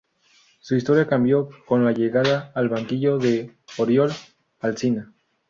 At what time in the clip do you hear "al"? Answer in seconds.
2.55-2.69